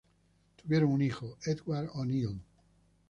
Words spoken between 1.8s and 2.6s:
O'Neill.